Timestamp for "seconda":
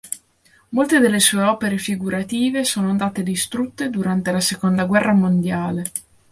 4.39-4.85